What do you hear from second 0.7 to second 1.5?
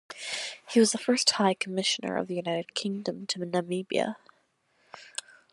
was the first